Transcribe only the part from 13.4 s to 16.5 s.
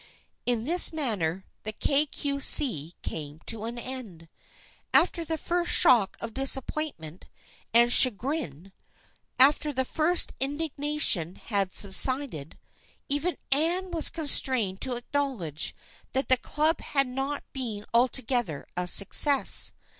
Anne was constrained to acknowledge that the